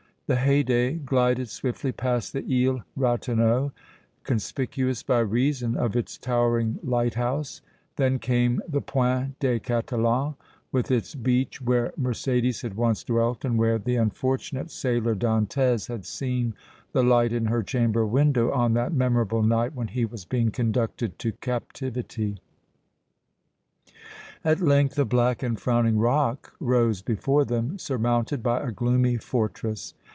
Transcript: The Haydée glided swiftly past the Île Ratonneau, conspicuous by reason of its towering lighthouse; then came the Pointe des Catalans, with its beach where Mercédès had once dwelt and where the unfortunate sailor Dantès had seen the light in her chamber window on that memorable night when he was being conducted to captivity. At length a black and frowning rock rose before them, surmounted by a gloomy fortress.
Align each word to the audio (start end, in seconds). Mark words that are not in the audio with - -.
The 0.33 0.37
Haydée 0.37 1.03
glided 1.03 1.49
swiftly 1.49 1.91
past 1.91 2.31
the 2.31 2.41
Île 2.43 2.85
Ratonneau, 2.97 3.73
conspicuous 4.23 5.03
by 5.03 5.19
reason 5.19 5.75
of 5.75 5.93
its 5.97 6.17
towering 6.17 6.79
lighthouse; 6.83 7.59
then 7.97 8.17
came 8.17 8.61
the 8.65 8.79
Pointe 8.79 9.37
des 9.39 9.59
Catalans, 9.59 10.35
with 10.71 10.89
its 10.89 11.15
beach 11.15 11.61
where 11.61 11.91
Mercédès 11.99 12.61
had 12.61 12.75
once 12.77 13.03
dwelt 13.03 13.43
and 13.43 13.57
where 13.57 13.77
the 13.77 13.97
unfortunate 13.97 14.71
sailor 14.71 15.15
Dantès 15.17 15.89
had 15.89 16.05
seen 16.05 16.53
the 16.93 17.03
light 17.03 17.33
in 17.33 17.47
her 17.47 17.61
chamber 17.61 18.05
window 18.05 18.53
on 18.53 18.71
that 18.73 18.93
memorable 18.93 19.43
night 19.43 19.75
when 19.75 19.89
he 19.89 20.05
was 20.05 20.23
being 20.23 20.49
conducted 20.49 21.19
to 21.19 21.33
captivity. 21.41 22.37
At 24.45 24.61
length 24.61 24.97
a 24.97 25.03
black 25.03 25.43
and 25.43 25.59
frowning 25.59 25.97
rock 25.99 26.53
rose 26.61 27.01
before 27.01 27.43
them, 27.43 27.77
surmounted 27.77 28.41
by 28.41 28.61
a 28.65 28.71
gloomy 28.71 29.17
fortress. 29.17 29.93